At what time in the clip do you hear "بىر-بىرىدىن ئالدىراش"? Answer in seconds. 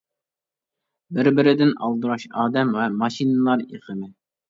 1.19-2.27